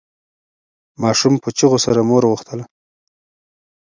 ماشوم 1.01 1.33
په 1.43 1.49
چیغو 1.57 1.77
سره 1.85 2.01
مور 2.09 2.23
غوښتله. 2.31 2.63